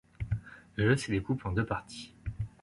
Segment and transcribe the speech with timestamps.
[0.77, 2.11] Le jeu se découpe en deux parties.